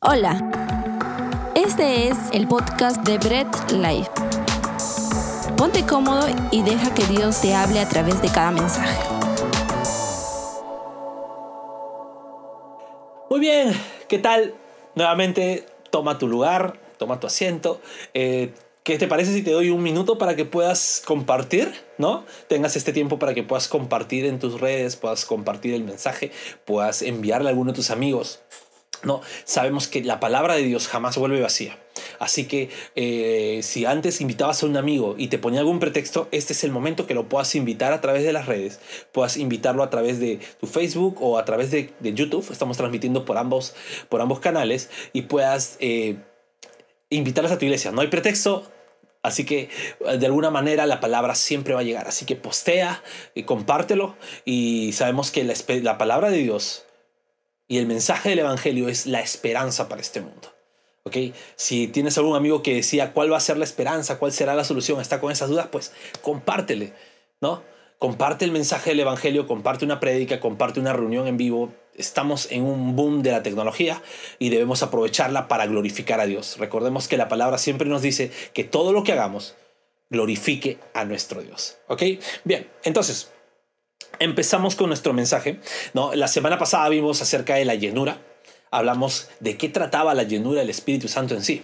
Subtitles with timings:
[0.00, 0.38] Hola,
[1.56, 4.08] este es el podcast de Bread Life.
[5.56, 8.96] Ponte cómodo y deja que Dios te hable a través de cada mensaje.
[13.28, 13.72] Muy bien,
[14.08, 14.54] ¿qué tal?
[14.94, 17.80] Nuevamente, toma tu lugar, toma tu asiento.
[18.14, 18.52] Eh,
[18.84, 22.24] ¿Qué te parece si te doy un minuto para que puedas compartir, ¿no?
[22.46, 26.30] Tengas este tiempo para que puedas compartir en tus redes, puedas compartir el mensaje,
[26.64, 28.40] puedas enviarle a alguno de tus amigos.
[29.02, 31.78] No, sabemos que la palabra de Dios jamás vuelve vacía.
[32.18, 36.52] Así que eh, si antes invitabas a un amigo y te ponía algún pretexto, este
[36.52, 38.80] es el momento que lo puedas invitar a través de las redes.
[39.12, 42.46] Puedas invitarlo a través de tu Facebook o a través de, YouTube.
[42.50, 43.74] Estamos transmitiendo por ambos,
[44.08, 46.16] por ambos canales y puedas eh,
[47.10, 47.92] a tu iglesia.
[47.92, 48.64] No hay pretexto,
[49.20, 49.68] Así que
[50.18, 52.06] de alguna manera la palabra siempre va a llegar.
[52.06, 53.02] Así que postea
[53.34, 54.16] y compártelo.
[54.44, 56.86] Y sabemos que la, la palabra de Dios
[57.68, 60.52] y el mensaje del Evangelio es la esperanza para este mundo.
[61.04, 61.16] ¿ok?
[61.56, 64.64] Si tienes algún amigo que decía cuál va a ser la esperanza, cuál será la
[64.64, 66.92] solución, está con esas dudas, pues compártele,
[67.40, 67.62] ¿no?
[67.98, 71.74] Comparte el mensaje del Evangelio, comparte una prédica, comparte una reunión en vivo.
[71.96, 74.00] Estamos en un boom de la tecnología
[74.38, 76.58] y debemos aprovecharla para glorificar a Dios.
[76.58, 79.56] Recordemos que la palabra siempre nos dice que todo lo que hagamos
[80.10, 81.78] glorifique a nuestro Dios.
[81.88, 82.02] ¿Ok?
[82.44, 83.32] Bien, entonces,
[84.18, 85.60] empezamos con nuestro mensaje.
[85.94, 86.14] ¿no?
[86.14, 88.18] La semana pasada vimos acerca de la llenura.
[88.70, 91.62] Hablamos de qué trataba la llenura del Espíritu Santo en sí,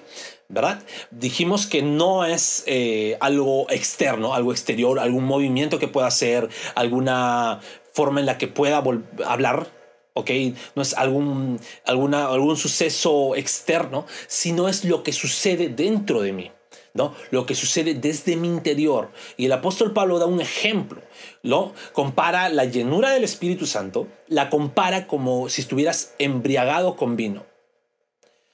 [0.48, 0.82] ¿verdad?
[1.10, 7.60] Dijimos que no es eh, algo externo, algo exterior, algún movimiento que pueda hacer, alguna
[7.92, 8.82] forma en la que pueda
[9.26, 9.68] hablar,
[10.14, 10.30] ¿ok?
[10.74, 16.52] No es algún, alguna, algún suceso externo, sino es lo que sucede dentro de mí.
[16.94, 17.12] ¿No?
[17.30, 19.10] Lo que sucede desde mi interior.
[19.36, 21.02] Y el apóstol Pablo da un ejemplo,
[21.42, 21.72] ¿no?
[21.92, 27.44] Compara la llenura del Espíritu Santo, la compara como si estuvieras embriagado con vino.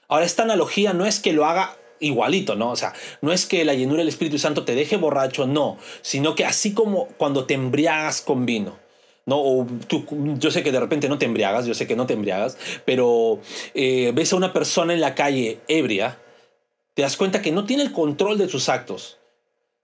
[0.08, 2.70] Ahora, esta analogía no es que lo haga igualito, ¿no?
[2.70, 6.34] O sea, no es que la llenura del Espíritu Santo te deje borracho, no, sino
[6.34, 8.78] que así como cuando te embriagas con vino.
[9.26, 9.38] ¿no?
[9.38, 10.04] O tú,
[10.38, 13.38] yo sé que de repente no te embriagas, yo sé que no te embriagas, pero
[13.74, 16.18] eh, ves a una persona en la calle ebria,
[16.94, 19.18] te das cuenta que no tiene el control de sus actos.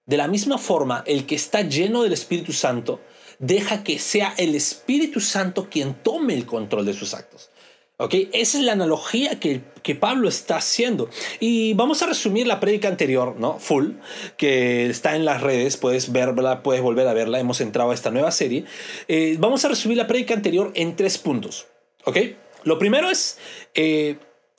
[0.07, 3.01] De la misma forma, el que está lleno del Espíritu Santo
[3.39, 7.51] deja que sea el Espíritu Santo quien tome el control de sus actos.
[7.99, 8.15] ¿Ok?
[8.33, 11.09] Esa es la analogía que, que, Pablo está haciendo.
[11.41, 13.59] Y vamos a resumir la prédica anterior, ¿no?
[13.59, 13.93] Full,
[14.37, 18.11] que está en las redes, puedes verla, puedes volver a verla, hemos entrado a esta
[18.11, 18.67] nueva serie.
[19.09, 21.69] Eh, vamos a resumir la prédica anterior en tres puntos,
[22.05, 22.19] ¿ok?
[22.65, 23.39] Lo primero es
[23.75, 24.19] eh,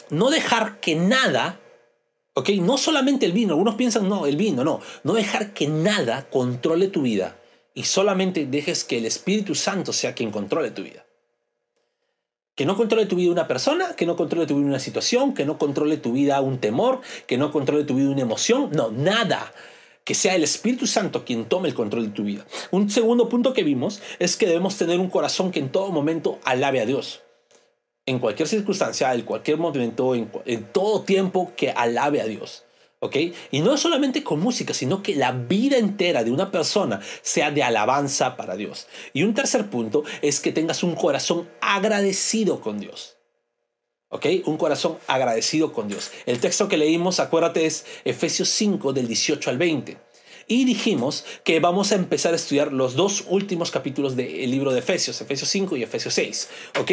[0.09, 1.59] no dejar que nada
[2.37, 2.49] ¿Ok?
[2.61, 4.79] No solamente el vino, algunos piensan, no, el vino, no.
[5.03, 7.35] No dejar que nada controle tu vida
[7.73, 11.07] y solamente dejes que el Espíritu Santo sea quien controle tu vida.
[12.53, 15.45] Que no controle tu vida una persona, que no controle tu vida una situación, que
[15.45, 19.51] no controle tu vida un temor, que no controle tu vida una emoción, no, nada.
[20.03, 22.45] Que sea el Espíritu Santo quien tome el control de tu vida.
[22.69, 26.37] Un segundo punto que vimos es que debemos tener un corazón que en todo momento
[26.43, 27.23] alabe a Dios
[28.07, 30.29] en cualquier circunstancia, en cualquier momento, en,
[30.72, 32.63] todo tiempo que alabe a Dios.
[33.00, 33.16] ¿Ok?
[33.51, 37.62] Y no solamente con música, sino que la vida entera de una persona sea de
[37.62, 38.88] alabanza para Dios.
[39.13, 43.17] Y un tercer punto es que tengas un corazón agradecido con Dios.
[44.09, 44.25] ¿Ok?
[44.46, 46.09] Un corazón agradecido con Dios.
[46.25, 49.97] El texto que leímos, acuérdate, es Efesios 5 del 18 al 20.
[50.47, 54.79] Y dijimos que vamos a empezar a estudiar los dos últimos capítulos del libro de
[54.79, 56.50] Efesios, Efesios 5 y Efesios 6.
[56.79, 56.91] ¿Ok?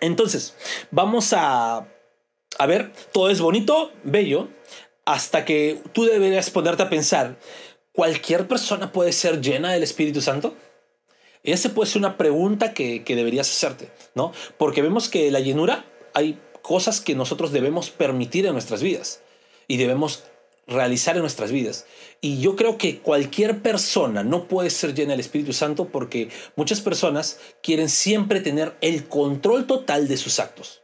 [0.00, 0.54] Entonces,
[0.90, 1.86] vamos a,
[2.58, 4.48] a ver, todo es bonito, bello,
[5.04, 7.38] hasta que tú deberías ponerte a pensar,
[7.92, 10.54] ¿cualquier persona puede ser llena del Espíritu Santo?
[11.42, 14.32] Esa puede ser una pregunta que, que deberías hacerte, ¿no?
[14.58, 19.20] Porque vemos que la llenura hay cosas que nosotros debemos permitir en nuestras vidas
[19.68, 20.24] y debemos
[20.66, 21.86] realizar en nuestras vidas.
[22.20, 26.80] Y yo creo que cualquier persona no puede ser llena del Espíritu Santo porque muchas
[26.80, 30.82] personas quieren siempre tener el control total de sus actos.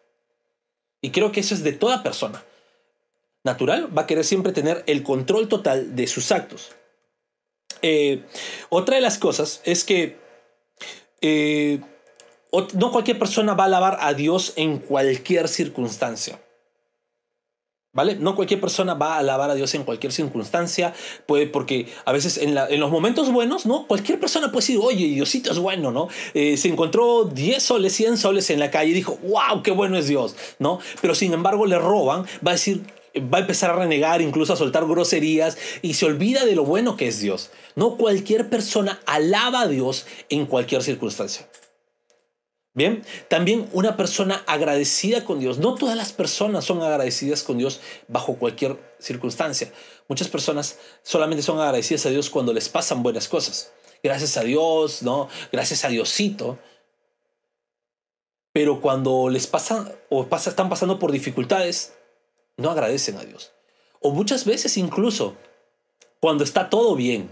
[1.01, 2.45] Y creo que eso es de toda persona.
[3.45, 6.71] Natural va a querer siempre tener el control total de sus actos.
[7.83, 8.23] Eh,
[8.69, 10.17] otra de las cosas es que
[11.21, 11.81] eh,
[12.75, 16.39] no cualquier persona va a alabar a Dios en cualquier circunstancia.
[17.95, 18.15] ¿Vale?
[18.15, 20.95] No cualquier persona va a alabar a Dios en cualquier circunstancia,
[21.27, 23.87] porque a veces en, los momentos buenos, ¿no?
[23.87, 26.09] Cualquier persona puede decir, oye, Diosito es bueno, ¿no?
[26.33, 29.99] Eh, se encontró 10 soles, 100 soles en la calle y dijo, wow, qué bueno
[29.99, 30.79] es Dios, ¿no?
[31.03, 32.83] Pero sin embargo le roban, va a decir,
[33.19, 36.97] va a empezar a renegar, incluso a soltar groserías y se olvida de lo bueno
[36.97, 37.51] que es Dios.
[37.77, 41.47] No cualquier persona alaba a Dios en cualquier circunstancia.
[42.75, 45.59] Bien, también una persona agradecida con Dios.
[45.59, 49.71] No todas las personas son agradecidas con Dios bajo cualquier circunstancia.
[50.09, 53.73] Muchas personas solamente son agradecidas a Dios cuando les pasan buenas cosas.
[54.03, 55.29] Gracias a Dios, ¿no?
[55.53, 56.59] Gracias a Diosito.
[58.53, 61.93] Pero cuando les pasa o pasa, están pasando por dificultades,
[62.57, 63.53] no agradecen a Dios.
[64.01, 65.37] O muchas veces incluso
[66.21, 67.31] cuando está todo bien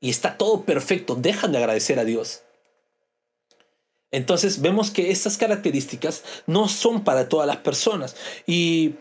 [0.00, 2.42] y está todo perfecto, dejan de agradecer a Dios.
[4.10, 8.16] Entonces vemos que estas características no son para todas las personas.
[8.46, 8.94] Y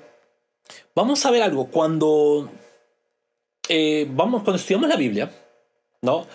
[0.96, 1.68] vamos a ver algo.
[1.68, 2.50] Cuando,
[3.70, 5.32] eh, vamos, cuando estudiamos la Biblia,
[6.02, 6.28] ¿no?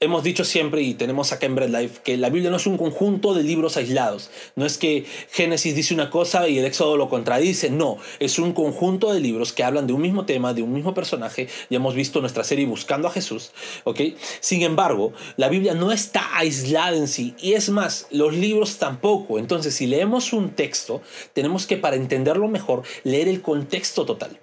[0.00, 2.78] Hemos dicho siempre y tenemos acá en Bread Life que la Biblia no es un
[2.78, 4.30] conjunto de libros aislados.
[4.54, 7.70] No es que Génesis dice una cosa y el Éxodo lo contradice.
[7.70, 10.94] No, es un conjunto de libros que hablan de un mismo tema, de un mismo
[10.94, 11.48] personaje.
[11.70, 13.52] Ya hemos visto nuestra serie Buscando a Jesús.
[13.84, 14.00] ¿ok?
[14.40, 17.34] Sin embargo, la Biblia no está aislada en sí.
[17.40, 19.38] Y es más, los libros tampoco.
[19.38, 21.02] Entonces, si leemos un texto,
[21.32, 24.38] tenemos que para entenderlo mejor, leer el contexto total.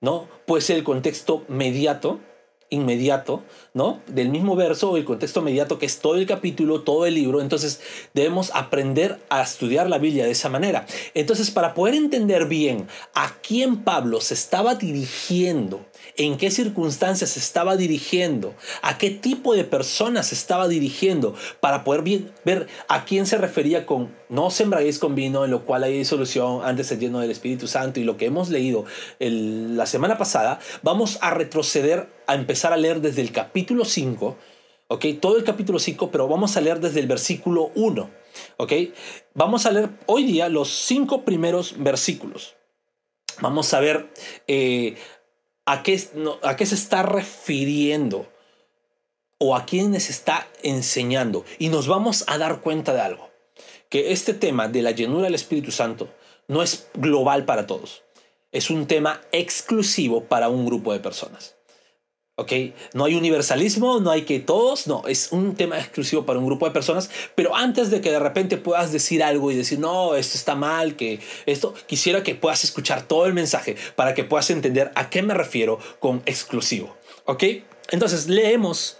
[0.00, 0.28] ¿no?
[0.46, 2.20] Puede ser el contexto mediato
[2.74, 3.42] inmediato,
[3.72, 4.00] ¿no?
[4.06, 7.40] Del mismo verso o el contexto inmediato que es todo el capítulo, todo el libro.
[7.40, 7.80] Entonces
[8.12, 10.86] debemos aprender a estudiar la Biblia de esa manera.
[11.14, 15.84] Entonces para poder entender bien a quién Pablo se estaba dirigiendo,
[16.16, 22.02] en qué circunstancias estaba dirigiendo, a qué tipo de personas estaba dirigiendo, para poder
[22.44, 26.60] ver a quién se refería con no sembráis con vino, en lo cual hay solución
[26.64, 28.84] antes el lleno del Espíritu Santo y lo que hemos leído
[29.18, 34.36] la semana pasada, vamos a retroceder a empezar a leer desde el capítulo 5,
[34.88, 35.06] ¿ok?
[35.20, 38.10] Todo el capítulo 5, pero vamos a leer desde el versículo 1,
[38.56, 38.72] ¿ok?
[39.34, 42.54] Vamos a leer hoy día los cinco primeros versículos.
[43.40, 44.08] Vamos a ver
[44.46, 44.96] eh,
[45.66, 46.00] a, qué,
[46.42, 48.26] a qué se está refiriendo
[49.38, 51.44] o a quiénes está enseñando.
[51.58, 53.30] Y nos vamos a dar cuenta de algo,
[53.88, 56.08] que este tema de la llenura del Espíritu Santo
[56.48, 58.02] no es global para todos.
[58.52, 61.56] Es un tema exclusivo para un grupo de personas.
[62.36, 62.52] ¿Ok?
[62.94, 66.66] No hay universalismo, no hay que todos, no, es un tema exclusivo para un grupo
[66.66, 70.36] de personas, pero antes de que de repente puedas decir algo y decir, no, esto
[70.36, 74.90] está mal, que esto, quisiera que puedas escuchar todo el mensaje para que puedas entender
[74.94, 76.96] a qué me refiero con exclusivo,
[77.26, 77.44] ¿ok?
[77.90, 78.98] Entonces leemos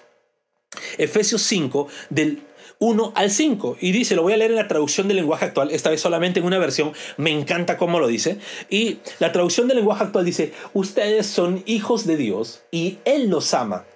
[0.99, 2.43] Efesios 5 del
[2.85, 3.79] 1 al 5.
[3.81, 6.41] Y dice, lo voy a leer en la traducción del lenguaje actual, esta vez solamente
[6.41, 8.39] en una versión, me encanta cómo lo dice.
[8.69, 13.55] Y la traducción del lenguaje actual dice, ustedes son hijos de Dios y Él los
[13.55, 13.87] ama.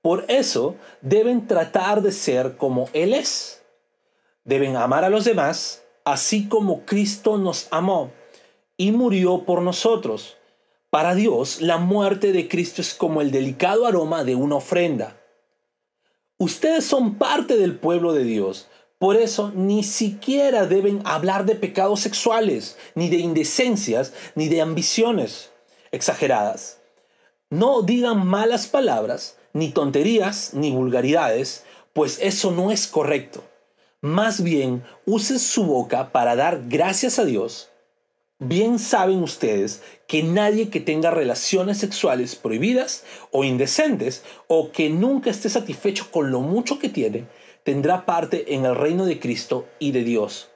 [0.00, 3.62] Por eso deben tratar de ser como Él es.
[4.44, 8.10] Deben amar a los demás, así como Cristo nos amó
[8.78, 10.38] y murió por nosotros.
[10.88, 15.20] Para Dios, la muerte de Cristo es como el delicado aroma de una ofrenda
[16.38, 18.68] Ustedes son parte del pueblo de Dios.
[18.98, 25.50] Por eso ni siquiera deben hablar de pecados sexuales, ni de indecencias, ni de ambiciones
[25.92, 26.80] exageradas.
[27.50, 33.44] No digan malas palabras, ni tonterías, ni vulgaridades, pues eso no es correcto.
[34.00, 37.70] Más bien, usen su boca para dar gracias a Dios
[38.40, 45.30] Bien saben ustedes que nadie que tenga relaciones sexuales prohibidas o indecentes o que nunca
[45.30, 47.26] esté satisfecho con lo mucho que tiene,
[47.62, 50.48] tendrá parte en el reino de Cristo y de Dios.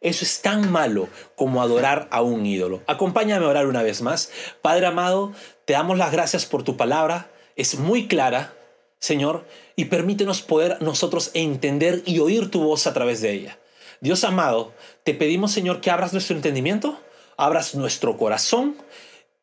[0.00, 2.82] Eso es tan malo como adorar a un ídolo.
[2.88, 4.32] Acompáñame a orar una vez más.
[4.60, 5.32] Padre amado,
[5.64, 7.30] te damos las gracias por tu palabra.
[7.54, 8.52] Es muy clara,
[8.98, 9.46] Señor,
[9.76, 13.58] y permítenos poder nosotros entender y oír tu voz a través de ella.
[14.00, 14.72] Dios amado,
[15.04, 16.98] te pedimos, Señor, que abras nuestro entendimiento
[17.36, 18.76] abras nuestro corazón,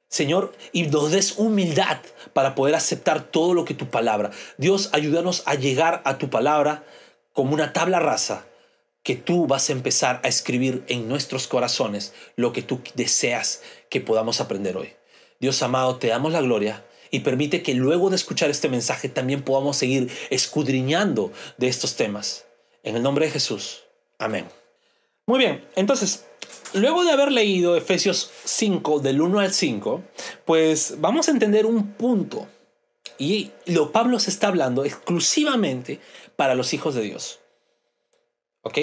[0.08, 2.00] Señor, y nos des humildad
[2.34, 4.32] para poder aceptar todo lo que tu palabra.
[4.58, 6.84] Dios, ayúdanos a llegar a tu palabra
[7.34, 8.46] como una tabla rasa
[9.04, 14.02] que tú vas a empezar a escribir en nuestros corazones lo que tú deseas que
[14.02, 14.94] podamos aprender hoy.
[15.40, 19.42] Dios amado, te damos la gloria y permite que luego de escuchar este mensaje también
[19.42, 22.46] podamos seguir escudriñando de estos temas.
[22.84, 23.84] En el nombre de Jesús.
[24.18, 24.48] Amén.
[25.30, 26.26] Muy bien, entonces
[26.74, 30.02] luego de haber leído Efesios 5 del 1 al 5,
[30.44, 32.48] pues vamos a entender un punto.
[33.20, 36.00] Y lo Pablo se está hablando exclusivamente
[36.36, 37.42] para los hijos de Dios.
[38.64, 38.80] ¿Ok?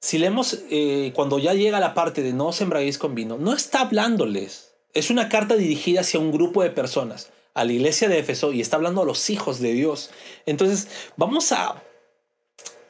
[0.00, 3.82] Si leemos eh, cuando ya llega la parte de no sembráis con vino, no está
[3.82, 4.74] hablándoles.
[4.92, 8.60] Es una carta dirigida hacia un grupo de personas, a la iglesia de Éfeso, y
[8.60, 10.10] está hablando a los hijos de Dios.
[10.46, 11.80] Entonces, vamos a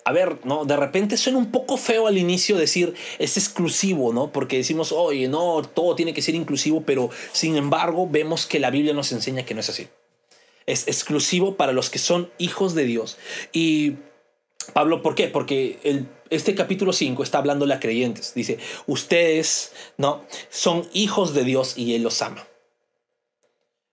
[0.08, 0.64] a ver, ¿no?
[0.64, 4.32] De repente suena un poco feo al inicio decir es exclusivo, ¿no?
[4.32, 8.70] Porque decimos, oye, no, todo tiene que ser inclusivo, pero sin embargo vemos que la
[8.70, 9.88] Biblia nos enseña que no es así.
[10.64, 13.18] Es exclusivo para los que son hijos de Dios.
[13.52, 13.96] Y
[14.72, 15.28] Pablo, ¿por qué?
[15.28, 18.32] Porque este capítulo 5 está hablando a creyentes.
[18.32, 22.46] Dice, ustedes no son hijos de Dios y Él los ama.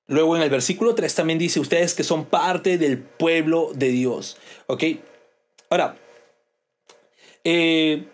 [0.08, 4.38] Luego en el versículo 3 también dice, ustedes que son parte del pueblo de Dios.
[4.68, 4.84] ¿Ok?
[5.70, 5.98] Ahora,
[7.46, 8.08] eh,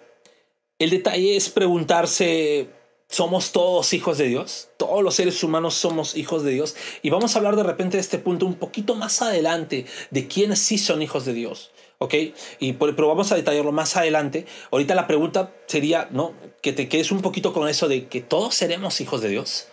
[0.78, 2.70] el detalle es preguntarse,
[3.10, 4.70] ¿somos todos hijos de Dios?
[4.78, 6.76] Todos los seres humanos somos hijos de Dios.
[7.02, 10.60] Y vamos a hablar de repente de este punto un poquito más adelante, de quiénes
[10.60, 11.72] sí son hijos de Dios.
[12.02, 12.16] ¿ok?
[12.60, 14.48] Y pero vamos a detallarlo más adelante.
[14.72, 16.34] Ahorita la pregunta sería, ¿no?
[16.62, 19.68] Que te quedes un poquito con eso de que todos seremos hijos de Dios,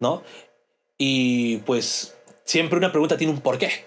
[0.00, 0.22] ¿no?
[0.96, 3.84] Y pues siempre una pregunta tiene un porqué.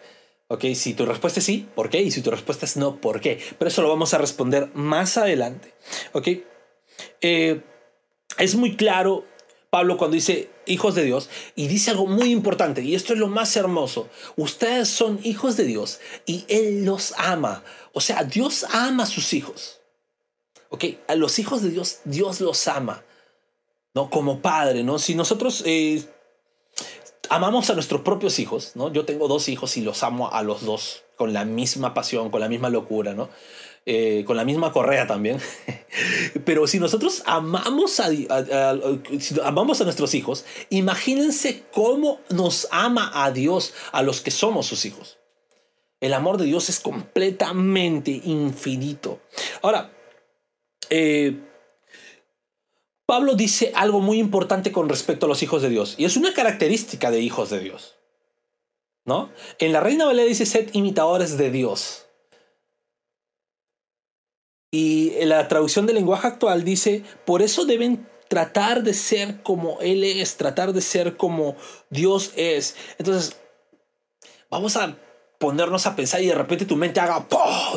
[0.52, 0.66] ¿Ok?
[0.74, 2.02] Si tu respuesta es sí, ¿por qué?
[2.02, 3.40] Y si tu respuesta es no, ¿por qué?
[3.58, 5.76] Pero eso lo vamos a responder más adelante.
[6.14, 6.28] ¿Ok?
[7.22, 7.62] Eh,
[8.40, 9.26] es muy claro
[9.70, 13.28] Pablo cuando dice hijos de Dios y dice algo muy importante y esto es lo
[13.28, 14.10] más hermoso.
[14.38, 17.64] Ustedes son hijos de Dios y Él los ama.
[17.94, 19.82] O sea, Dios ama a sus hijos.
[20.70, 20.86] ¿Ok?
[21.08, 23.04] A los hijos de Dios, Dios los ama.
[23.94, 24.10] ¿No?
[24.10, 24.98] Como padre, ¿no?
[24.98, 26.04] Si nosotros eh,
[27.30, 28.92] amamos a nuestros propios hijos, ¿no?
[28.92, 32.42] Yo tengo dos hijos y los amo a los dos con la misma pasión, con
[32.42, 33.30] la misma locura, ¿no?
[33.86, 35.40] Eh, con la misma correa también.
[36.46, 38.10] Pero si nosotros amamos a,
[39.44, 44.86] amamos a nuestros hijos, imagínense cómo nos ama a Dios a los que somos sus
[44.86, 45.18] hijos.
[46.02, 49.20] El amor de Dios es completamente infinito.
[49.62, 49.92] Ahora,
[50.90, 51.49] eh,
[53.10, 56.32] Pablo dice algo muy importante con respecto a los hijos de Dios, y es una
[56.32, 57.96] característica de hijos de Dios.
[59.04, 59.32] ¿No?
[59.58, 62.06] En la Reina Valera dice, sed imitadores de Dios.
[64.70, 70.04] Y la traducción del lenguaje actual dice, por eso deben tratar de ser como Él
[70.04, 71.56] es, tratar de ser como
[71.90, 72.76] Dios es.
[73.00, 73.38] Entonces,
[74.52, 74.96] vamos a
[75.40, 77.26] ponernos a pensar y de repente tu mente haga,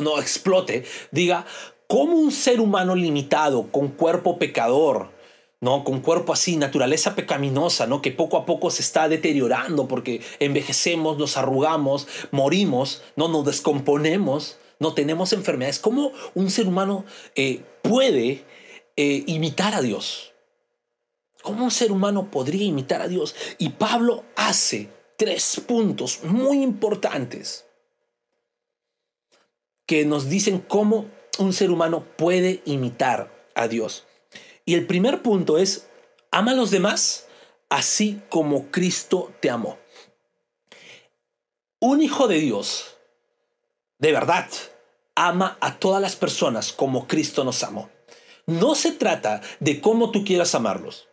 [0.03, 1.47] no explote, diga,
[1.87, 5.22] ¿cómo un ser humano limitado, con cuerpo pecador,
[5.63, 5.85] ¿no?
[5.85, 8.03] Con cuerpo así, naturaleza pecaminosa, ¿no?
[8.03, 13.29] Que poco a poco se está deteriorando porque envejecemos, nos arrugamos, morimos, ¿no?
[13.29, 15.79] Nos descomponemos, no tenemos enfermedades.
[15.79, 17.05] ¿Cómo un ser humano
[17.37, 18.45] eh, puede
[18.97, 20.33] eh, imitar a Dios?
[21.43, 23.37] ¿Cómo un ser humano podría imitar a Dios?
[23.57, 27.67] Y Pablo hace tres puntos muy importantes
[29.87, 31.07] que nos dicen cómo
[31.39, 34.07] un ser humano puede imitar a Dios.
[34.65, 35.89] Y el primer punto es,
[36.31, 37.27] ama a los demás
[37.73, 39.79] así como Cristo te amó.
[41.81, 42.99] Un hijo de Dios,
[43.99, 44.47] de verdad,
[45.15, 47.89] ama a todas las personas como Cristo nos amó.
[48.47, 51.09] No se trata de cómo tú quieras amarlos.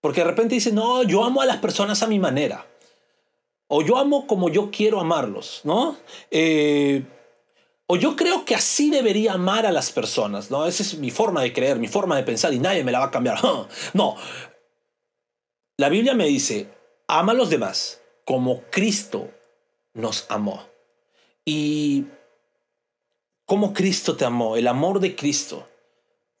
[0.00, 2.66] Porque de repente dice, no, yo amo a las personas a mi manera.
[3.68, 5.96] O yo amo como yo quiero amarlos, ¿no?
[6.30, 7.04] Eh,
[7.92, 10.64] o yo creo que así debería amar a las personas, ¿no?
[10.64, 13.06] Esa es mi forma de creer, mi forma de pensar y nadie me la va
[13.06, 13.40] a cambiar.
[13.94, 14.14] No.
[15.76, 16.68] La Biblia me dice,
[17.08, 19.32] ama a los demás como Cristo
[19.92, 20.68] nos amó.
[21.44, 22.04] Y
[23.44, 25.68] como Cristo te amó, el amor de Cristo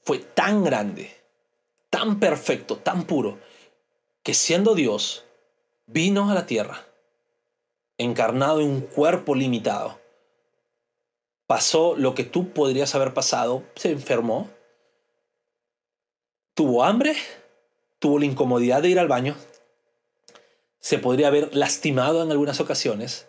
[0.04, 1.10] fue tan grande,
[1.90, 3.40] tan perfecto, tan puro,
[4.22, 5.24] que siendo Dios,
[5.86, 6.86] vino a la tierra,
[7.98, 9.99] encarnado en un cuerpo limitado
[11.50, 14.48] pasó lo que tú podrías haber pasado, se enfermó,
[16.54, 17.16] tuvo hambre,
[17.98, 19.34] tuvo la incomodidad de ir al baño,
[20.78, 23.26] se podría haber lastimado en algunas ocasiones,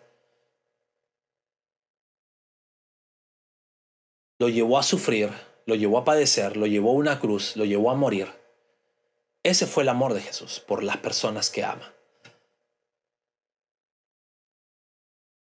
[4.38, 5.32] lo llevó a sufrir,
[5.66, 8.28] lo llevó a padecer, lo llevó a una cruz, lo llevó a morir.
[9.42, 11.92] Ese fue el amor de Jesús por las personas que ama.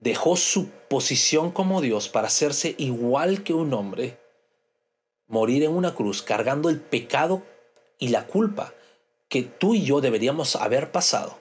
[0.02, 4.20] Dejó su posición como Dios para hacerse igual que un hombre,
[5.28, 7.44] morir en una cruz cargando el pecado
[7.98, 8.74] y la culpa
[9.30, 11.40] que tú y yo deberíamos haber pasado.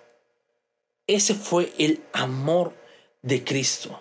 [1.09, 2.75] Ese fue el amor
[3.23, 4.01] de Cristo.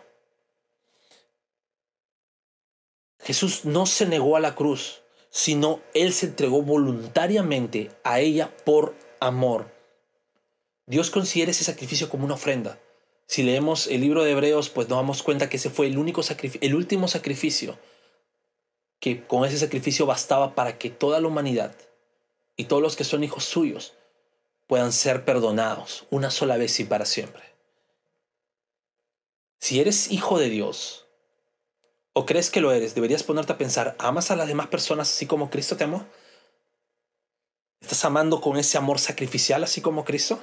[3.20, 8.96] Jesús no se negó a la cruz, sino Él se entregó voluntariamente a ella por
[9.20, 9.74] amor.
[10.86, 12.80] Dios considera ese sacrificio como una ofrenda.
[13.30, 16.24] Si leemos el libro de Hebreos, pues nos damos cuenta que ese fue el, único
[16.62, 17.78] el último sacrificio,
[19.00, 21.76] que con ese sacrificio bastaba para que toda la humanidad
[22.58, 23.94] y todos los que son hijos suyos
[24.66, 27.44] puedan ser perdonados una sola vez y para siempre.
[29.60, 31.06] Si eres hijo de Dios
[32.14, 35.28] o crees que lo eres, deberías ponerte a pensar, ¿amas a las demás personas así
[35.28, 36.08] como Cristo te amó?
[37.80, 40.42] ¿Estás amando con ese amor sacrificial así como Cristo?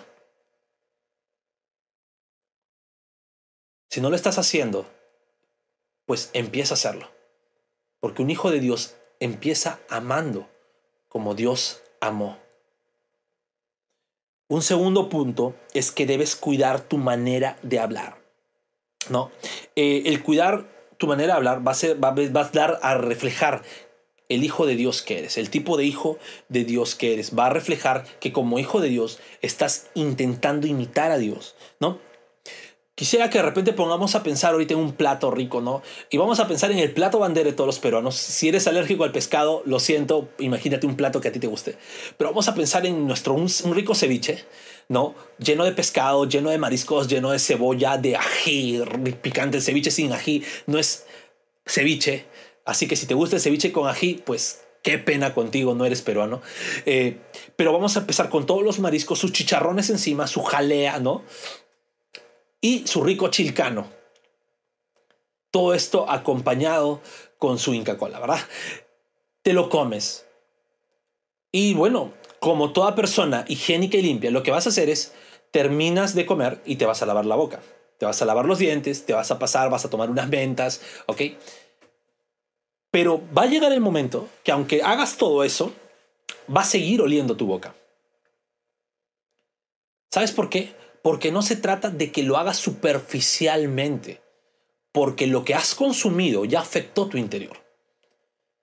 [3.96, 4.84] Si no lo estás haciendo,
[6.04, 7.10] pues empieza a hacerlo.
[7.98, 10.50] Porque un hijo de Dios empieza amando
[11.08, 12.36] como Dios amó.
[14.48, 18.18] Un segundo punto es que debes cuidar tu manera de hablar.
[19.08, 19.30] ¿no?
[19.76, 20.66] Eh, el cuidar
[20.98, 21.94] tu manera de hablar va a,
[22.28, 23.62] va a dar a reflejar
[24.28, 26.18] el hijo de Dios que eres, el tipo de hijo
[26.50, 27.34] de Dios que eres.
[27.34, 32.04] Va a reflejar que como hijo de Dios estás intentando imitar a Dios, ¿no?
[32.96, 35.82] Quisiera que de repente pongamos a pensar ahorita en un plato rico, ¿no?
[36.08, 38.16] Y vamos a pensar en el plato bandera de todos los peruanos.
[38.16, 41.76] Si eres alérgico al pescado, lo siento, imagínate un plato que a ti te guste.
[42.16, 44.46] Pero vamos a pensar en nuestro un, rico ceviche,
[44.88, 45.14] ¿no?
[45.38, 48.82] Lleno de pescado, lleno de mariscos, lleno de cebolla, de ají,
[49.20, 49.58] picante.
[49.58, 51.04] El ceviche sin ají no es
[51.66, 52.24] ceviche.
[52.64, 56.00] Así que si te gusta el ceviche con ají, pues qué pena contigo, no eres
[56.00, 56.40] peruano.
[56.86, 57.18] Eh,
[57.56, 61.24] pero vamos a empezar con todos los mariscos, sus chicharrones encima, su jalea, ¿no?
[62.66, 63.86] Y su rico chilcano.
[65.52, 67.00] Todo esto acompañado
[67.38, 68.40] con su Inca Cola, ¿verdad?
[69.42, 70.26] Te lo comes.
[71.52, 75.14] Y bueno, como toda persona higiénica y limpia, lo que vas a hacer es
[75.52, 77.60] terminas de comer y te vas a lavar la boca.
[77.98, 80.82] Te vas a lavar los dientes, te vas a pasar, vas a tomar unas ventas,
[81.06, 81.22] ¿ok?
[82.90, 85.72] Pero va a llegar el momento que aunque hagas todo eso,
[86.54, 87.76] va a seguir oliendo tu boca.
[90.10, 90.74] ¿Sabes por qué?
[91.06, 94.22] Porque no se trata de que lo hagas superficialmente,
[94.90, 97.58] porque lo que has consumido ya afectó tu interior.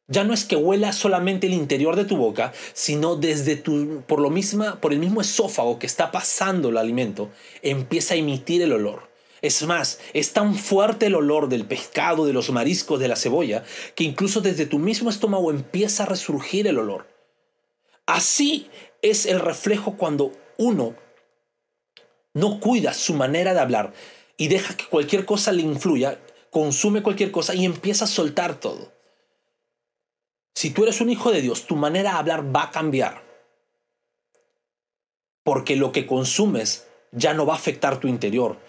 [0.10, 4.20] Ya no es que huela solamente el interior de tu boca, sino desde tu, por,
[4.20, 7.30] lo misma, por el mismo esófago que está pasando el alimento,
[7.62, 9.10] empieza a emitir el olor.
[9.42, 13.64] Es más, es tan fuerte el olor del pescado, de los mariscos, de la cebolla,
[13.96, 17.08] que incluso desde tu mismo estómago empieza a resurgir el olor.
[18.06, 18.70] Así
[19.02, 21.02] es el reflejo cuando uno
[22.34, 23.94] no cuida su manera de hablar
[24.38, 28.92] y deja que cualquier cosa le influya, consume cualquier cosa y empieza a soltar todo.
[30.56, 33.24] Si tú eres un hijo de Dios, tu manera de hablar va a cambiar.
[35.44, 38.60] Porque lo que consumes ya no va a afectar tu interior,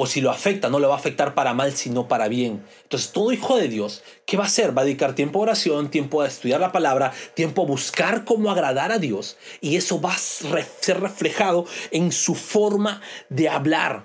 [0.00, 2.64] o si lo afecta, no le va a afectar para mal, sino para bien.
[2.84, 4.76] Entonces, todo hijo de Dios, ¿qué va a hacer?
[4.76, 8.52] Va a dedicar tiempo a oración, tiempo a estudiar la palabra, tiempo a buscar cómo
[8.52, 9.38] agradar a Dios.
[9.60, 14.04] Y eso va a ser reflejado en su forma de hablar.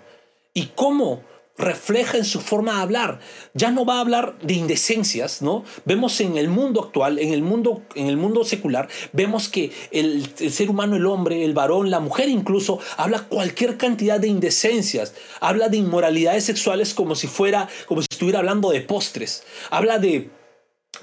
[0.56, 1.21] ¿Y cómo?
[1.58, 3.20] Refleja en su forma de hablar.
[3.54, 5.63] Ya no va a hablar de indecencias, ¿no?
[5.86, 10.28] Vemos en el mundo actual, en el mundo, en el mundo secular, vemos que el,
[10.52, 15.13] ser humano, el hombre, el varón, la mujer incluso, habla cualquier cantidad de indecencias.
[15.39, 19.44] Habla de inmoralidades sexuales como si fuera, como si estuviera hablando de postres.
[19.70, 20.30] Habla de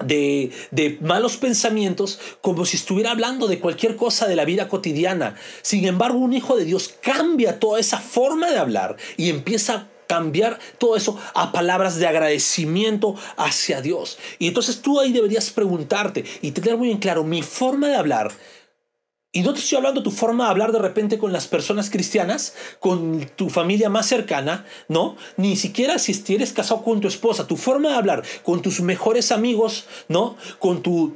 [0.04, 5.34] de, de, malos pensamientos como si estuviera hablando de cualquier cosa de la vida cotidiana.
[5.62, 10.58] Sin embargo, un hijo de Dios cambia toda esa forma de hablar y empieza cambiar
[10.78, 14.18] todo eso a palabras de agradecimiento hacia Dios.
[14.40, 18.32] Y entonces tú ahí deberías preguntarte y tener muy en claro mi forma de hablar.
[19.30, 22.54] Y no te estoy hablando tu forma de hablar de repente con las personas cristianas,
[22.80, 27.56] con tu familia más cercana, no, ni siquiera si eres casado con tu esposa, tu
[27.56, 31.14] forma de hablar con tus mejores amigos, no, con tu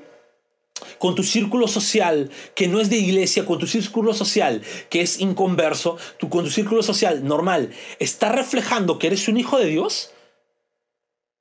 [0.99, 5.21] con tu círculo social que no es de iglesia, con tu círculo social que es
[5.21, 10.13] inconverso, tu, con tu círculo social normal, ¿está reflejando que eres un hijo de Dios?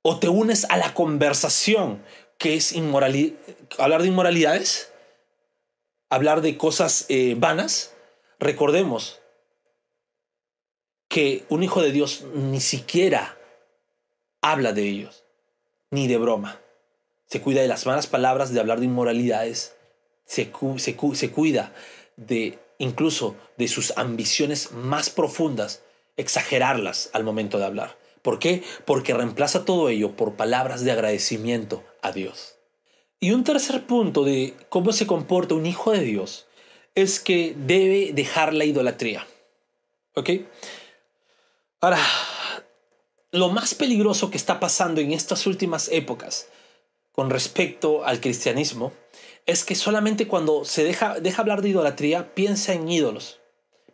[0.02, 2.04] ¿O te unes a la conversación
[2.38, 2.74] que es
[3.78, 4.92] hablar de inmoralidades?
[6.10, 7.94] ¿Hablar de cosas eh, vanas?
[8.38, 9.20] Recordemos
[11.08, 13.38] que un hijo de Dios ni siquiera
[14.42, 15.24] habla de ellos,
[15.90, 16.60] ni de broma
[17.26, 19.74] se cuida de las malas palabras, de hablar de inmoralidades,
[20.26, 21.72] se, se, cuida
[22.16, 25.82] de incluso de sus ambiciones más profundas,
[26.16, 27.96] exagerarlas al momento de hablar.
[28.22, 28.62] ¿Por qué?
[28.84, 32.56] Porque reemplaza todo ello por palabras de agradecimiento a Dios.
[33.20, 36.46] Y un tercer punto de cómo se comporta un hijo de Dios
[36.94, 39.26] es que debe dejar la idolatría.
[40.14, 40.30] ¿Ok?
[41.80, 41.98] Ahora,
[43.30, 46.48] lo más peligroso que está pasando en estas últimas épocas
[47.14, 48.92] con respecto al cristianismo
[49.46, 53.40] es que solamente cuando se deja, deja hablar de idolatría piensa en ídolos,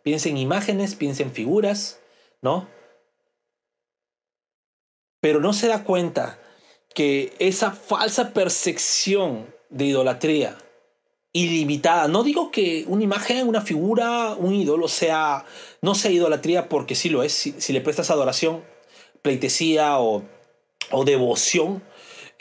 [0.01, 1.99] piensa en imágenes, piensa en figuras,
[2.41, 2.67] ¿no?
[5.19, 6.39] Pero no se da cuenta
[6.95, 10.57] que esa falsa percepción de idolatría
[11.33, 15.45] ilimitada, no digo que una imagen, una figura, un ídolo sea,
[15.81, 18.63] no sea idolatría porque sí lo es, si, le prestas adoración,
[19.21, 20.23] pleitesía o,
[20.89, 21.83] o devoción,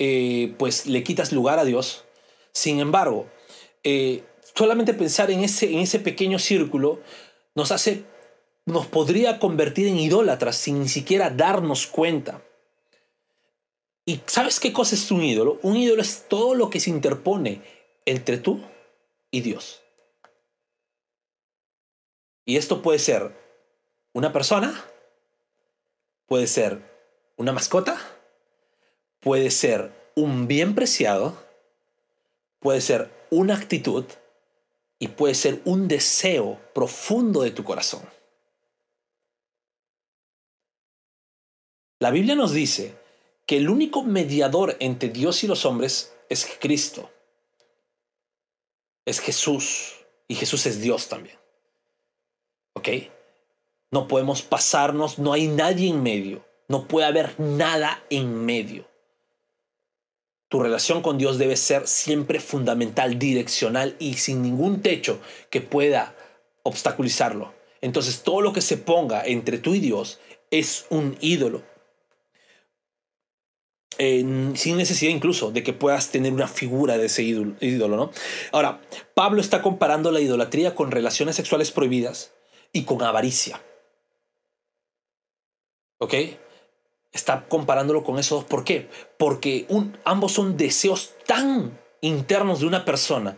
[0.03, 2.07] eh, pues le quitas lugar a Dios.
[2.53, 3.27] Sin embargo,
[3.85, 7.01] eh, solamente pensar en ese, en ese pequeño círculo
[7.55, 8.05] nos hace,
[8.65, 12.43] nos podría convertir en idólatras sin ni siquiera darnos cuenta.
[14.07, 15.59] ¿Y sabes qué cosa es un ídolo?
[15.61, 17.61] Un ídolo es todo lo que se interpone
[18.07, 18.59] entre tú
[19.31, 19.83] y Dios.
[22.47, 23.37] Y esto puede ser
[24.15, 24.83] una persona,
[26.25, 26.81] puede ser
[27.37, 28.01] una mascota,
[29.21, 31.37] puede ser un bien preciado,
[32.59, 34.05] puede ser una actitud
[34.99, 38.03] y puede ser un deseo profundo de tu corazón.
[41.99, 42.95] La Biblia nos dice
[43.47, 47.11] que el único mediador entre Dios y los hombres es Cristo.
[49.05, 49.97] Es Jesús.
[50.27, 51.37] Y Jesús es Dios también.
[52.75, 52.89] ¿Ok?
[53.91, 56.45] No podemos pasarnos, no hay nadie en medio.
[56.69, 58.90] No puede haber nada en medio.
[60.51, 66.17] Tu relación con Dios debe ser siempre fundamental, direccional y sin ningún techo que pueda
[66.65, 67.55] obstaculizarlo.
[67.81, 70.19] Entonces todo lo que se ponga entre tú y Dios
[70.51, 71.63] es un ídolo.
[73.97, 78.11] sin necesidad incluso de que puedas tener una figura de ese ídolo, ídolo, ¿no?
[78.51, 78.81] Ahora,
[79.15, 82.33] Pablo está comparando la idolatría con relaciones sexuales prohibidas
[82.73, 83.63] y con avaricia.
[85.99, 86.15] ¿Ok?
[87.13, 88.45] Está comparándolo con esos dos.
[88.45, 88.89] ¿Por qué?
[89.19, 89.67] Porque
[90.05, 93.37] ambos son deseos tan internos de una persona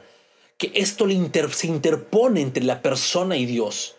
[0.58, 1.06] que esto
[1.52, 3.96] se interpone entre la persona y Dios.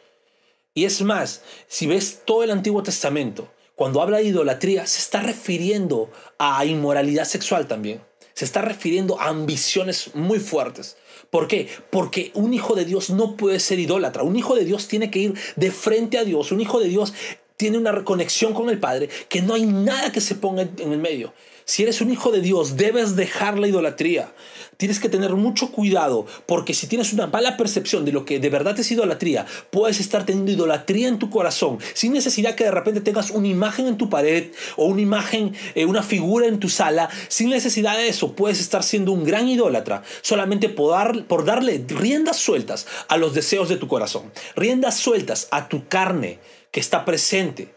[0.73, 5.21] Y es más, si ves todo el Antiguo Testamento, cuando habla de idolatría, se está
[5.21, 8.01] refiriendo a inmoralidad sexual también.
[8.33, 10.97] Se está refiriendo a ambiciones muy fuertes.
[11.29, 11.67] ¿Por qué?
[11.91, 14.23] Porque un hijo de Dios no puede ser idólatra.
[14.23, 16.51] Un hijo de Dios tiene que ir de frente a Dios.
[16.51, 17.13] Un hijo de Dios
[17.63, 20.97] tiene una reconexión con el Padre que no hay nada que se ponga en el
[20.97, 21.31] medio.
[21.63, 24.33] Si eres un hijo de Dios, debes dejar la idolatría.
[24.75, 28.49] Tienes que tener mucho cuidado porque si tienes una mala percepción de lo que de
[28.49, 32.99] verdad es idolatría, puedes estar teniendo idolatría en tu corazón sin necesidad que de repente
[32.99, 37.09] tengas una imagen en tu pared o una imagen, eh, una figura en tu sala.
[37.29, 42.87] Sin necesidad de eso, puedes estar siendo un gran idólatra solamente por darle riendas sueltas
[43.07, 46.39] a los deseos de tu corazón, riendas sueltas a tu carne
[46.73, 47.73] que está presente.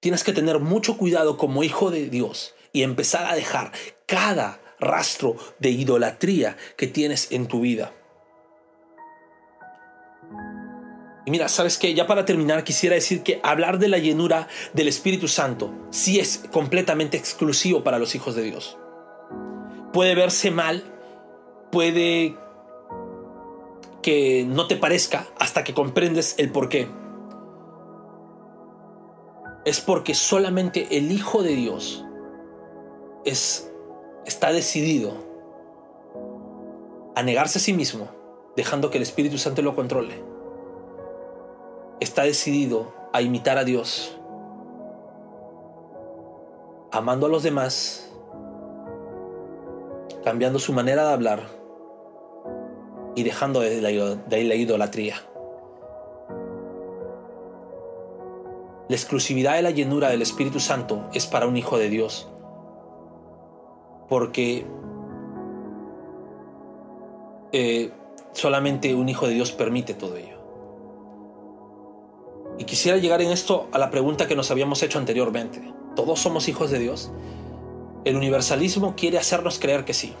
[0.00, 3.72] Tienes que tener mucho cuidado como hijo de Dios y empezar a dejar
[4.04, 7.94] cada rastro de idolatría que tienes en tu vida.
[11.24, 11.94] Y mira, ¿sabes qué?
[11.94, 16.42] Ya para terminar quisiera decir que hablar de la llenura del Espíritu Santo sí es
[16.50, 18.76] completamente exclusivo para los hijos de Dios.
[19.92, 20.82] Puede verse mal,
[21.70, 22.34] puede
[24.02, 26.88] que no te parezca hasta que comprendes el por qué.
[29.68, 32.02] Es porque solamente el Hijo de Dios
[33.26, 33.70] es,
[34.24, 35.12] está decidido
[37.14, 38.08] a negarse a sí mismo,
[38.56, 40.24] dejando que el Espíritu Santo lo controle.
[42.00, 44.18] Está decidido a imitar a Dios,
[46.90, 48.10] amando a los demás,
[50.24, 51.42] cambiando su manera de hablar
[53.14, 55.27] y dejando de de la idolatría.
[58.88, 62.28] La exclusividad de la llenura del Espíritu Santo es para un hijo de Dios
[64.08, 64.66] porque
[67.52, 67.90] eh,
[68.32, 70.38] solamente un hijo de Dios permite todo ello.
[72.58, 75.72] Y quisiera llegar en esto a la pregunta que nos habíamos hecho anteriormente.
[75.94, 77.12] ¿Todos somos hijos de Dios?
[78.04, 80.14] El universalismo quiere hacernos creer que sí.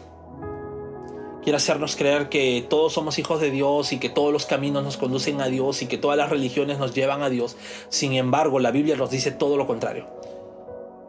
[1.48, 4.98] Quiere hacernos creer que todos somos hijos de Dios y que todos los caminos nos
[4.98, 7.56] conducen a Dios y que todas las religiones nos llevan a Dios.
[7.88, 10.06] Sin embargo, la Biblia nos dice todo lo contrario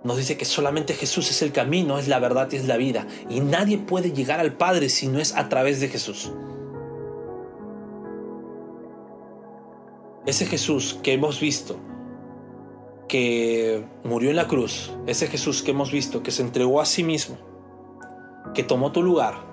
[0.01, 3.05] nos dice que solamente Jesús es el camino, es la verdad y es la vida.
[3.29, 6.31] Y nadie puede llegar al Padre si no es a través de Jesús.
[10.25, 11.75] Ese Jesús que hemos visto,
[13.09, 17.03] que murió en la cruz, ese Jesús que hemos visto, que se entregó a sí
[17.03, 17.37] mismo,
[18.53, 19.48] que tomó tu lugar,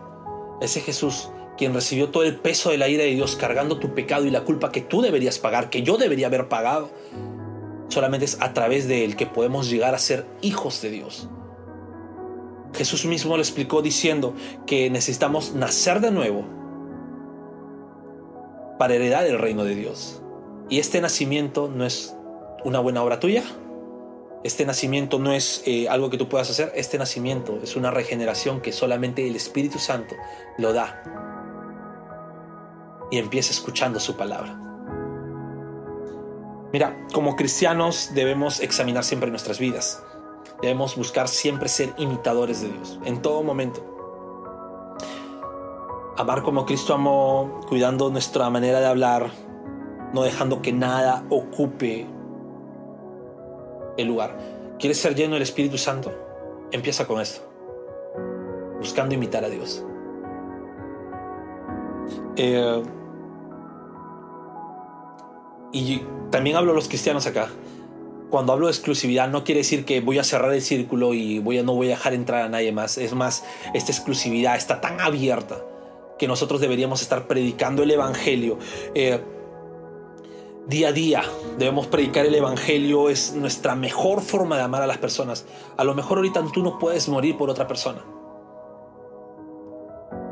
[0.60, 4.26] ese Jesús quien recibió todo el peso de la ira de Dios cargando tu pecado
[4.26, 6.90] y la culpa que tú deberías pagar, que yo debería haber pagado,
[7.88, 11.28] Solamente es a través de Él que podemos llegar a ser hijos de Dios.
[12.74, 14.34] Jesús mismo lo explicó diciendo
[14.66, 16.44] que necesitamos nacer de nuevo
[18.78, 20.20] para heredar el reino de Dios.
[20.68, 22.14] Y este nacimiento no es
[22.64, 23.44] una buena obra tuya.
[24.46, 26.70] Este nacimiento no es eh, algo que tú puedas hacer.
[26.76, 30.14] Este nacimiento es una regeneración que solamente el Espíritu Santo
[30.56, 31.02] lo da.
[33.10, 34.56] Y empieza escuchando su palabra.
[36.72, 40.04] Mira, como cristianos debemos examinar siempre nuestras vidas.
[40.62, 43.84] Debemos buscar siempre ser imitadores de Dios, en todo momento.
[46.16, 49.28] Amar como Cristo amó, cuidando nuestra manera de hablar,
[50.14, 52.06] no dejando que nada ocupe
[53.96, 54.36] el lugar.
[54.78, 56.26] ¿Quieres ser lleno del Espíritu Santo?
[56.70, 57.40] empieza con esto.
[58.78, 59.84] Buscando imitar a Dios.
[62.36, 62.82] Eh,
[65.72, 67.48] y también hablo a los cristianos acá.
[68.30, 71.58] Cuando hablo de exclusividad no quiere decir que voy a cerrar el círculo y voy
[71.58, 72.98] a, no voy a dejar entrar a nadie más.
[72.98, 75.62] Es más, esta exclusividad está tan abierta
[76.18, 78.58] que nosotros deberíamos estar predicando el Evangelio.
[78.94, 79.20] Eh,
[80.66, 81.22] día a día
[81.58, 85.46] debemos predicar el Evangelio, es nuestra mejor forma de amar a las personas.
[85.76, 88.04] A lo mejor ahorita tú no puedes morir por otra persona.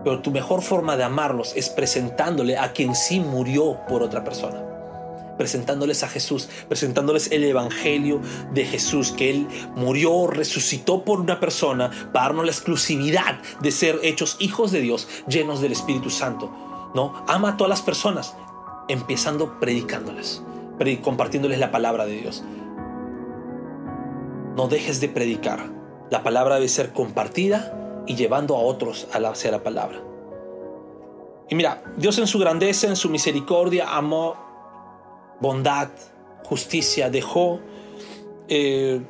[0.03, 4.71] Pero tu mejor forma de amarlos es presentándole a quien sí murió por otra persona
[5.37, 8.21] presentándoles a Jesús, presentándoles el Evangelio
[8.53, 13.99] de Jesús, que Él murió, resucitó por una persona para darnos la exclusividad de ser
[14.05, 16.53] hechos hijos de Dios, llenos del Espíritu Santo.
[16.95, 17.25] ¿no?
[17.27, 18.35] Ama a todas las personas,
[18.89, 20.43] empezando predicándoles,
[21.03, 22.45] compartiéndoles la palabra de Dios.
[24.57, 25.73] No dejes de predicar.
[26.11, 30.01] La palabra debe ser compartida y llevando a otros hacia la palabra.
[31.49, 34.37] Y mira, Dios en su grandeza, en su misericordia, amó
[35.41, 35.89] bondad,
[36.45, 37.61] justicia, dejó
[38.49, 39.01] eh,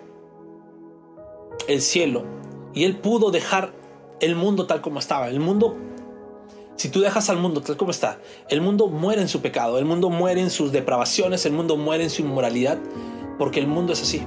[1.68, 2.24] el cielo
[2.72, 3.72] y él pudo dejar
[4.20, 5.28] el mundo tal como estaba.
[5.28, 5.76] El mundo,
[6.76, 9.84] si tú dejas al mundo tal como está, el mundo muere en su pecado, el
[9.84, 12.78] mundo muere en sus depravaciones, el mundo muere en su inmoralidad,
[13.38, 14.22] porque el mundo es así.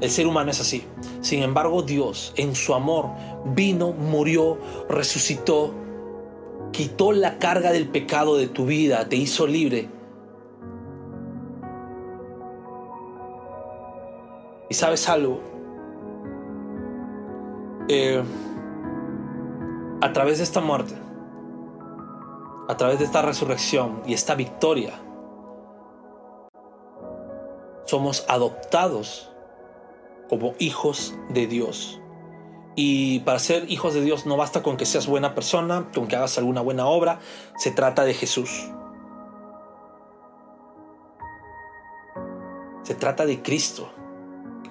[0.00, 0.84] El ser humano es así.
[1.20, 3.10] Sin embargo, Dios, en su amor,
[3.54, 5.74] vino, murió, resucitó,
[6.72, 9.88] quitó la carga del pecado de tu vida, te hizo libre
[14.70, 15.40] Y sabes algo,
[17.88, 18.22] eh,
[20.00, 20.94] a través de esta muerte,
[22.70, 24.92] a través de esta resurrección y esta victoria,
[27.84, 29.32] somos adoptados
[30.28, 32.00] como hijos de Dios.
[32.76, 36.14] Y para ser hijos de Dios no basta con que seas buena persona, con que
[36.14, 37.18] hagas alguna buena obra,
[37.56, 38.70] se trata de Jesús.
[42.84, 43.88] Se trata de Cristo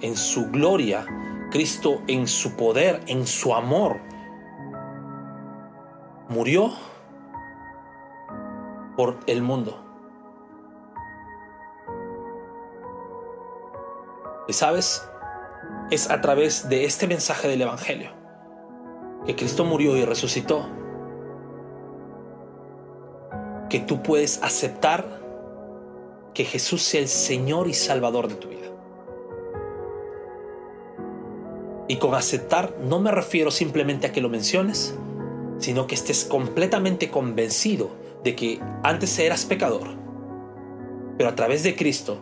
[0.00, 1.04] en su gloria,
[1.50, 4.00] Cristo en su poder, en su amor,
[6.30, 6.72] murió
[8.96, 9.82] por el mundo.
[14.48, 15.08] Y sabes,
[15.90, 18.20] es a través de este mensaje del Evangelio
[19.26, 20.66] que Cristo murió y resucitó,
[23.68, 25.20] que tú puedes aceptar
[26.34, 28.68] que Jesús sea el Señor y Salvador de tu vida.
[31.86, 34.96] Y con aceptar no me refiero simplemente a que lo menciones,
[35.58, 37.90] sino que estés completamente convencido
[38.24, 39.88] de que antes eras pecador,
[41.16, 42.18] pero a través de Cristo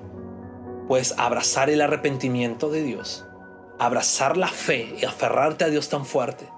[0.86, 3.26] puedes abrazar el arrepentimiento de Dios,
[3.78, 6.48] abrazar la fe y aferrarte a Dios tan fuerte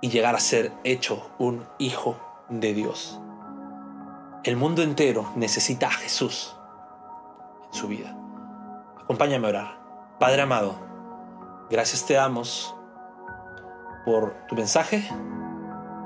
[0.00, 3.20] y llegar a ser hecho un hijo de Dios.
[4.44, 6.56] El mundo entero necesita a Jesús
[7.66, 8.16] en su vida.
[9.00, 9.82] Acompáñame a orar.
[10.18, 10.92] Padre amado,
[11.72, 12.74] Gracias te damos
[14.04, 15.08] por tu mensaje,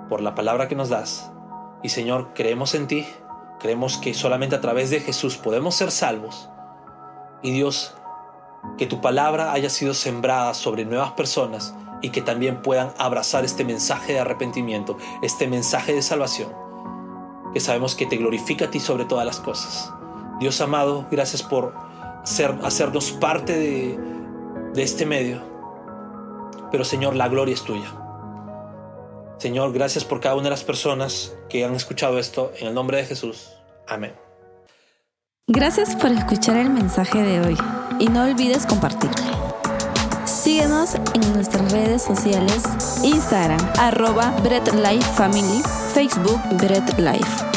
[0.09, 1.29] por la palabra que nos das.
[1.87, 3.07] Y Señor, creemos en ti,
[3.61, 6.49] creemos que solamente a través de Jesús podemos ser salvos.
[7.45, 7.95] Y Dios,
[8.77, 13.65] que tu palabra haya sido sembrada sobre nuevas personas y que también puedan abrazar este
[13.65, 16.53] mensaje de arrepentimiento, este mensaje de salvación,
[17.55, 19.93] que sabemos que te glorifica a ti sobre todas las cosas.
[20.41, 21.73] Dios amado, gracias por
[22.25, 23.97] ser, hacernos parte de,
[24.75, 25.41] de este medio
[26.73, 28.06] pero Señor, la gloria es tuya.
[29.39, 32.53] Señor, gracias por cada una de las personas que han escuchado esto.
[32.59, 33.53] En el nombre de Jesús.
[33.87, 34.15] Amén.
[35.49, 37.57] Gracias por escuchar el mensaje de hoy
[38.01, 39.37] y no olvides compartirlo.
[40.25, 42.65] Síguenos en nuestras redes sociales,
[43.05, 45.63] Instagram, arroba Bread Life Family,
[45.95, 47.56] Facebook Bread Life.